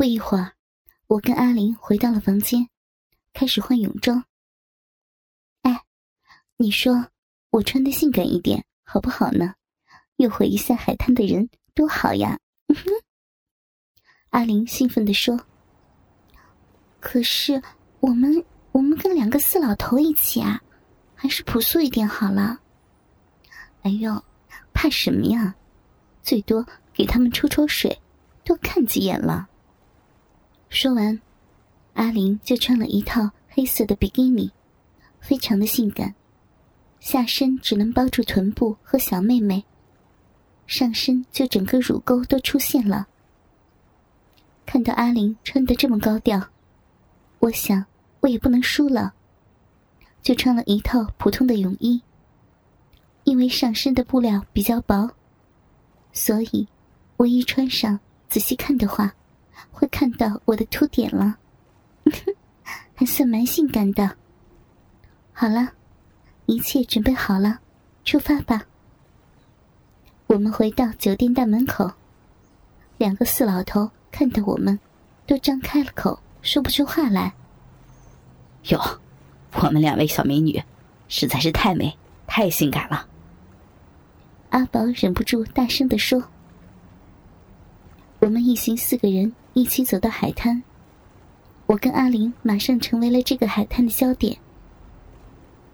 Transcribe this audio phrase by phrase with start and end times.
[0.00, 0.52] 不一会儿，
[1.08, 2.70] 我跟阿玲回到了房间，
[3.34, 4.24] 开始换泳装。
[5.60, 5.84] 哎，
[6.56, 7.08] 你说
[7.50, 9.52] 我穿的性感一点好不好呢？
[10.16, 12.38] 诱惑一下海滩的人多好呀！
[14.30, 15.38] 阿玲兴奋地说。
[16.98, 17.62] 可是
[18.00, 18.42] 我们
[18.72, 20.58] 我们跟两个死老头一起啊，
[21.14, 22.58] 还是朴素一点好了。
[23.82, 24.24] 哎呦，
[24.72, 25.54] 怕什么呀？
[26.22, 28.00] 最多给他们抽抽水，
[28.42, 29.49] 多看几眼了。
[30.70, 31.20] 说完，
[31.94, 34.48] 阿玲就穿了一套黑色的比基尼，
[35.20, 36.14] 非常的性感，
[37.00, 39.64] 下身只能包住臀部和小妹妹，
[40.68, 43.08] 上身就整个乳沟都出现了。
[44.64, 46.40] 看到阿玲穿的这么高调，
[47.40, 47.84] 我想
[48.20, 49.12] 我也不能输了，
[50.22, 52.00] 就穿了一套普通的泳衣。
[53.24, 55.10] 因为上身的布料比较薄，
[56.12, 56.68] 所以
[57.16, 57.98] 我一穿上，
[58.28, 59.12] 仔细看的话。
[59.80, 61.38] 会看到我的凸点了，
[62.94, 64.14] 还算蛮性感的。
[65.32, 65.70] 好了，
[66.44, 67.60] 一切准备好了，
[68.04, 68.62] 出发吧。
[70.26, 71.90] 我们回到酒店大门口，
[72.98, 74.78] 两个四老头看到我们，
[75.26, 77.32] 都张开了口，说不出话来。
[78.64, 78.78] 哟，
[79.54, 80.62] 我们两位小美女，
[81.08, 83.06] 实在是太美、太性感了。
[84.50, 86.22] 阿宝忍不住大声的说。
[88.18, 90.62] 我们一行四个人一起走到海滩，
[91.66, 94.38] 我跟阿玲马上成为了这个海滩的焦点。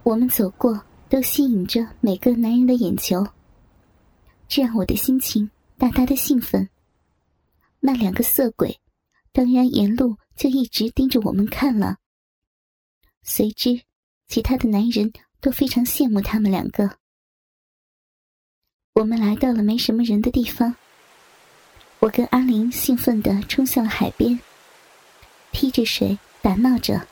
[0.03, 3.27] 我们走过，都吸引着每个男人的眼球，
[4.49, 6.69] 这让我的心情大大的兴奋。
[7.81, 8.81] 那两个色鬼，
[9.33, 11.97] 当然沿路就一直盯着我们看了。
[13.23, 13.83] 随之，
[14.27, 16.99] 其他的男人都非常羡慕他们两个。
[18.95, 20.75] 我们来到了没什么人的地方。
[21.99, 24.39] 我跟阿玲兴奋地冲向了海边，
[25.51, 27.07] 踢着水打闹着，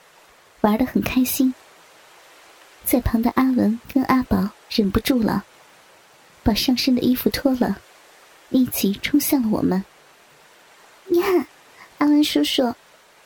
[0.61, 1.55] 玩得很开心。
[2.85, 5.45] 在旁的阿文跟阿宝忍不住了，
[6.43, 7.81] 把上身的衣服脱了，
[8.51, 9.83] 一起冲向了我们。
[11.09, 11.47] 呀，
[11.99, 12.75] 阿文叔叔，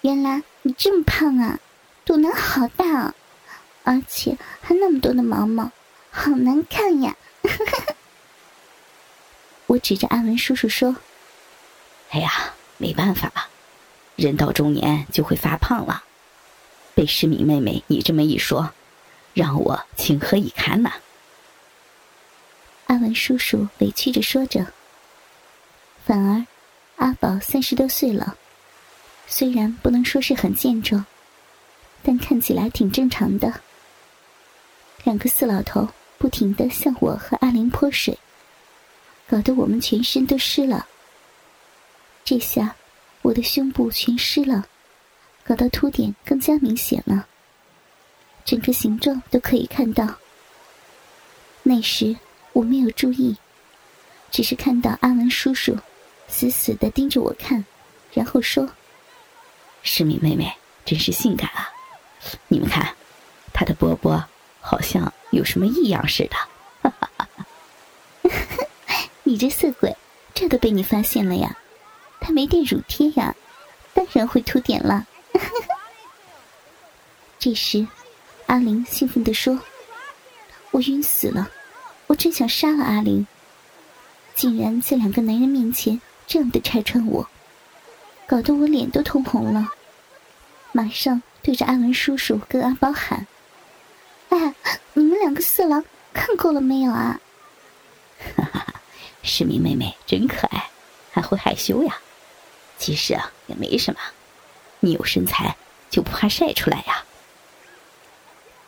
[0.03, 1.59] 原来你这么胖啊，
[2.05, 3.15] 肚腩好大啊，
[3.83, 5.73] 而且还那么多的毛毛，
[6.11, 7.17] 好难看呀！
[9.67, 10.95] 我指着阿文叔叔说。
[12.11, 13.49] 哎呀，没办法了，
[14.17, 16.05] 人到中年就会发胖了。
[16.95, 18.73] 被诗敏妹妹你这么一说，
[19.35, 20.93] 让我情何以堪呐！
[22.87, 24.67] 阿文叔叔委屈着说着。
[26.07, 26.47] 反而，
[26.97, 28.37] 阿宝三十多岁了，
[29.27, 31.05] 虽然不能说是很健壮，
[32.03, 33.61] 但看起来挺正常的。
[35.05, 35.87] 两个四老头
[36.17, 38.19] 不停的向我和阿玲泼水，
[39.29, 40.87] 搞得我们全身都湿了。
[42.29, 42.77] 这下，
[43.23, 44.67] 我的胸部全湿了，
[45.45, 47.27] 搞到凸点更加明显了。
[48.45, 50.17] 整个形状都可以看到。
[51.63, 52.15] 那时
[52.53, 53.35] 我没有注意，
[54.31, 55.79] 只是看到阿文叔叔
[56.29, 57.65] 死死的盯着我看，
[58.13, 58.69] 然后说
[59.83, 61.73] ：“诗敏妹妹真是性感啊！
[62.49, 62.95] 你们看，
[63.55, 64.23] 她的波波
[64.61, 66.37] 好像有什么异样似的。”
[66.83, 67.47] 哈哈哈哈
[69.23, 69.97] 你这色鬼，
[70.35, 71.57] 这都被你发现了呀！
[72.21, 73.35] 他没垫乳贴呀，
[73.95, 75.07] 当然会凸点了。
[77.39, 77.87] 这时，
[78.47, 79.61] 阿玲兴奋地说
[80.73, 81.49] ：“我晕死了，
[82.09, 83.27] 我真想杀了阿玲，
[84.35, 87.29] 竟然在两个男人面前这样的拆穿我，
[88.27, 89.73] 搞得我脸都通红了。”
[90.73, 93.27] 马上对着阿文叔叔跟阿宝喊
[94.29, 94.55] ：“哎，
[94.93, 97.21] 你们两个色狼看够了没有啊？”
[98.37, 98.75] 哈哈哈，
[99.23, 100.69] 诗敏妹妹真可爱，
[101.13, 101.97] 还会害羞呀。
[102.79, 104.01] 其实啊，也没什么，
[104.81, 105.57] 你有身材
[105.91, 107.05] 就不怕晒出来呀。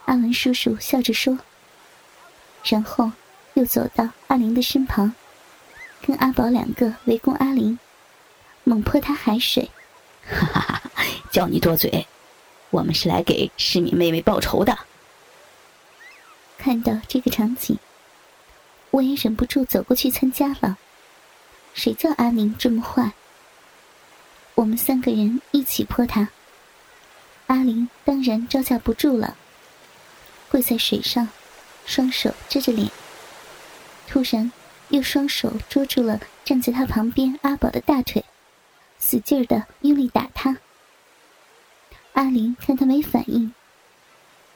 [0.07, 1.39] 阿文叔叔笑着说，
[2.65, 3.13] 然后
[3.55, 5.15] 又走到阿玲的身旁，
[6.03, 7.79] 跟阿宝两个围攻阿玲，
[8.65, 9.71] 猛泼她海水。
[10.29, 10.61] 哈哈
[10.95, 11.05] 哈！
[11.31, 12.07] 叫你多嘴，
[12.71, 14.77] 我们是来给诗敏妹妹报仇的。
[16.59, 17.79] 看到这个场景，
[18.91, 20.77] 我也忍不住走过去参加了。
[21.73, 23.13] 谁叫阿玲这么坏？
[24.61, 26.29] 我们三个人一起泼他，
[27.47, 29.35] 阿玲当然招架不住了，
[30.51, 31.27] 跪在水上，
[31.87, 32.87] 双手遮着脸。
[34.07, 34.53] 突然，
[34.91, 38.23] 又双手捉住了站在他旁边阿宝的大腿，
[38.99, 40.55] 使劲的用力打他。
[42.13, 43.55] 阿玲看他没反应，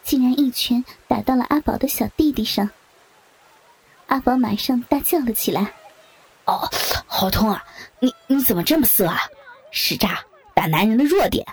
[0.03, 2.69] 竟然一拳打到了阿宝的小弟弟上。
[4.09, 5.73] 阿宝马上大叫了起来
[6.45, 6.71] ：“哦，
[7.07, 7.65] 好痛啊！
[8.01, 9.19] 你你怎么这么色啊？”
[9.77, 10.25] 使诈，
[10.55, 11.45] 打男人的弱点。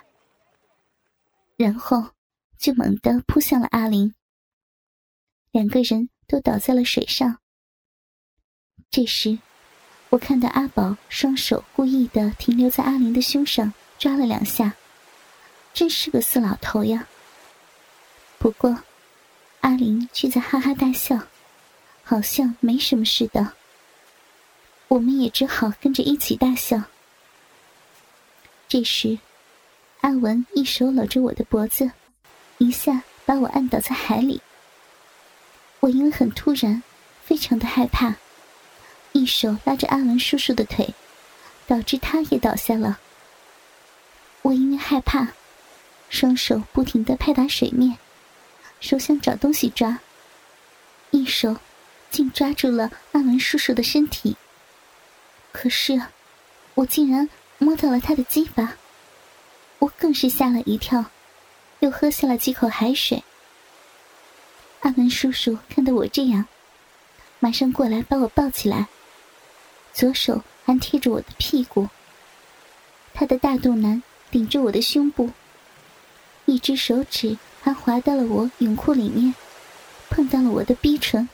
[1.58, 2.12] 然后
[2.60, 4.14] 就猛地扑向了阿玲，
[5.50, 7.40] 两个人都倒在了水上。
[8.92, 9.40] 这时，
[10.10, 14.76] 我看到阿宝双手故意的停留在阿玲的胸上，抓了两下，
[15.74, 17.08] 真是个死老头呀。
[18.38, 18.84] 不过，
[19.62, 21.20] 阿玲却在哈哈大笑，
[22.04, 23.54] 好像没什么似的。
[24.90, 26.84] 我们也只好跟着一起大笑。
[28.72, 29.20] 这时，
[30.00, 31.92] 阿文一手搂着我的脖子，
[32.58, 34.42] 一下把我按倒在海里。
[35.82, 36.82] 我因为很突然，
[37.22, 38.16] 非常的害怕，
[39.12, 40.94] 一手拉着阿文叔叔的腿，
[41.68, 43.02] 导致他也倒下了。
[44.42, 45.34] 我因为害怕，
[46.08, 47.98] 双手不停的拍打水面。
[48.80, 50.00] 手想找东西抓，
[51.10, 51.58] 一手
[52.10, 54.38] 竟抓住了阿文叔叔的身体。
[55.52, 56.02] 可是，
[56.76, 57.28] 我竟然
[57.64, 58.76] 摸到了他的鸡巴，
[59.78, 61.06] 我更是吓了一跳，
[61.78, 63.24] 又喝下了几口海水。
[64.80, 66.48] 阿文叔叔看到我这样，
[67.38, 68.88] 马上过来把我抱起来，
[69.94, 71.88] 左手还贴着我的屁股，
[73.14, 75.30] 他的大肚腩顶着我的胸部，
[76.46, 77.38] 一只手指。
[77.64, 79.36] 还滑到了我泳裤里面，
[80.10, 81.30] 碰到了我的逼唇。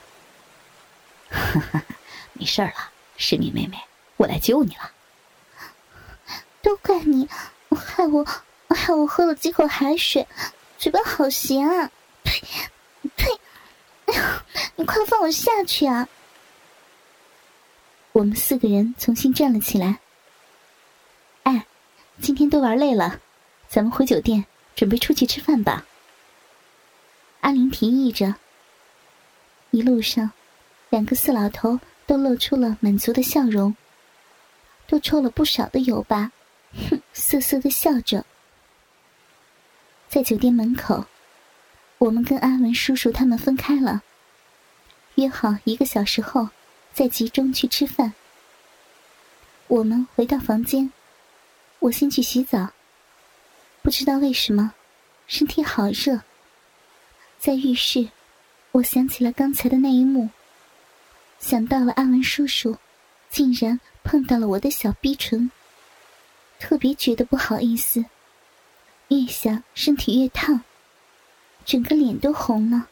[1.31, 1.85] 哈哈，
[2.33, 2.73] 没事了，
[3.15, 3.77] 诗敏妹妹，
[4.17, 4.91] 我来救你了。
[6.67, 7.29] 都怪你，
[7.69, 8.25] 害我，
[8.67, 10.27] 害我喝了几口海水，
[10.77, 11.89] 嘴巴好咸啊！
[12.25, 12.41] 呸，
[13.15, 13.39] 呸！
[14.07, 14.43] 哎呀，
[14.75, 16.09] 你快放我下去啊！
[18.11, 19.99] 我们四个人重新站了起来。
[21.43, 21.65] 哎，
[22.19, 23.21] 今天都玩累了，
[23.69, 25.85] 咱们回酒店，准备出去吃饭吧。
[27.39, 28.35] 阿玲提议着。
[29.71, 30.31] 一路上，
[30.89, 33.73] 两个四老头都露出了满足的笑容，
[34.85, 36.33] 都抽了不少的油吧，
[36.89, 38.25] 哼， 瑟瑟的笑着。
[40.09, 41.05] 在酒店门口，
[41.97, 44.01] 我们跟阿文叔叔他们分开了，
[45.15, 46.49] 约好一个小时后
[46.93, 48.13] 再集中去吃饭。
[49.67, 50.91] 我们回到房间，
[51.79, 52.69] 我先去洗澡。
[53.81, 54.73] 不知道为什么，
[55.27, 56.21] 身体好热。
[57.37, 58.09] 在浴室，
[58.71, 60.29] 我想起了刚才的那一幕，
[61.39, 62.77] 想到了阿文叔叔，
[63.29, 65.51] 竟然碰到了我的小逼唇，
[66.59, 68.05] 特别觉得不好意思。
[69.09, 70.61] 越想身体越烫，
[71.63, 72.89] 整个脸都红了，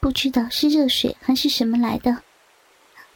[0.00, 2.22] 不知道是热水还是什么来的，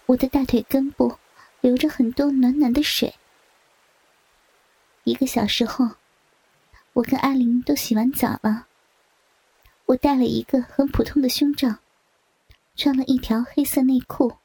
[0.06, 1.18] 我的大腿根部
[1.60, 3.14] 流着很多暖暖的水。
[5.04, 5.88] 一个小时后，
[6.92, 8.66] 我跟阿玲都洗完澡了。
[9.86, 11.76] 我戴了一个很普通的胸罩，
[12.76, 14.36] 穿了一条黑色内裤，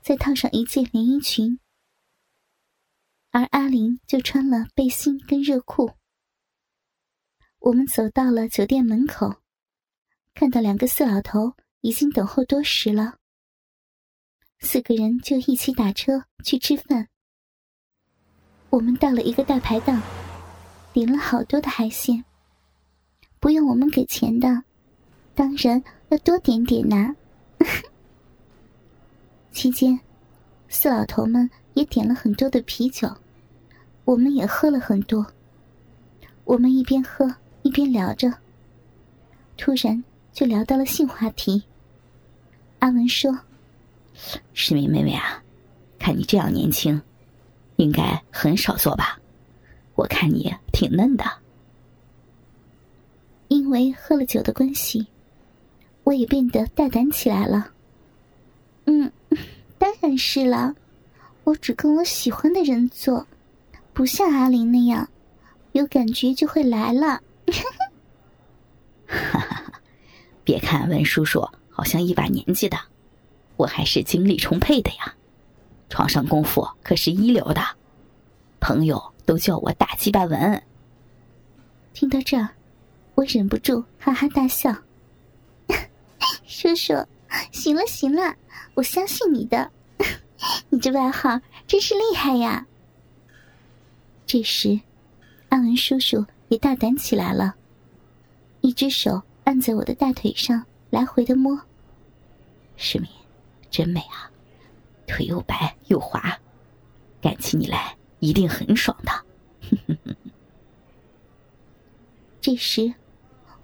[0.00, 1.60] 再套上一件连衣裙，
[3.30, 5.92] 而阿玲就穿了背心跟热裤。
[7.60, 9.36] 我们走到了酒店门口，
[10.34, 13.18] 看到两个四老头已经等候多时了，
[14.60, 17.08] 四个人就一起打车去吃饭。
[18.70, 20.00] 我们到了一个大排档，
[20.92, 22.24] 点了好多的海鲜。
[23.40, 24.64] 不用我们给钱的，
[25.34, 27.14] 当然要多点点呐。
[29.52, 29.98] 期间，
[30.68, 33.08] 四老头们也点了很多的啤酒，
[34.04, 35.26] 我们也喝了很多。
[36.44, 38.32] 我们一边喝一边聊着，
[39.56, 41.62] 突然就聊到了性话题。
[42.78, 43.38] 阿文说
[44.54, 45.42] ：“世明妹妹啊，
[45.98, 47.00] 看你这样年轻，
[47.76, 49.18] 应该很少做吧？
[49.94, 51.24] 我看你挺嫩的。”
[53.48, 55.06] 因为喝了酒的关系，
[56.04, 57.72] 我也变得大胆起来了。
[58.84, 59.10] 嗯，
[59.78, 60.74] 当然是了，
[61.48, 63.26] 我只跟我喜欢的人做，
[63.94, 65.08] 不像阿玲那样，
[65.72, 67.22] 有感觉就会来了。
[69.08, 69.72] 哈哈，
[70.44, 71.40] 别看文叔叔
[71.70, 72.76] 好像一把年纪的，
[73.56, 75.14] 我还是精力充沛的呀，
[75.88, 77.62] 床上功夫可是一流的，
[78.60, 80.62] 朋友都叫我大鸡巴文。
[81.94, 82.36] 听到这。
[83.14, 84.72] 我忍不住哈哈大笑，
[86.46, 86.92] 叔叔，
[87.50, 88.36] 行了行了，
[88.74, 89.68] 我相信你的，
[90.70, 92.66] 你这外号真是厉害呀。
[94.26, 94.80] 这时，
[95.48, 97.54] 安文叔叔也大胆起来了，
[98.60, 101.60] 一只手按在我的大腿上，来回的摸。
[102.76, 103.08] 世民，
[103.70, 104.30] 真美啊，
[105.06, 106.38] 腿又白又滑，
[107.20, 109.96] 干起你来一定很爽的。
[112.40, 112.94] 这时。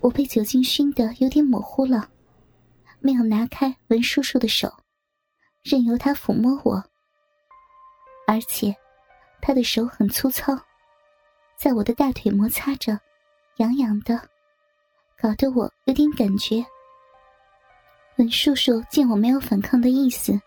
[0.00, 2.10] 我被酒精熏得有点模糊了，
[3.00, 4.70] 没有拿开文叔叔的手，
[5.64, 6.84] 任由他抚摸我。
[8.26, 8.74] 而且，
[9.40, 10.56] 他的手很粗糙，
[11.56, 12.98] 在我的大腿摩擦着，
[13.56, 14.20] 痒痒的，
[15.18, 16.64] 搞得我有点感觉。
[18.16, 20.38] 文叔叔见我没有反抗的意思，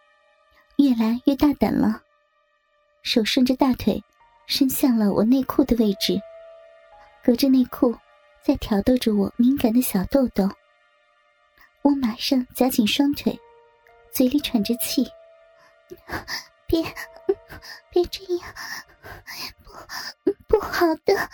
[0.78, 2.02] 越来越大胆了，
[3.02, 4.02] 手顺着大腿
[4.46, 6.20] 伸向了我内裤的位置，
[7.24, 7.94] 隔着内裤
[8.42, 10.48] 在挑逗着我敏感的小豆豆。
[11.82, 13.38] 我马上夹紧双腿，
[14.18, 15.08] 嘴里喘着气
[16.66, 16.82] ：“别，
[17.92, 18.56] 别这样，
[20.24, 21.30] 不，不好的。”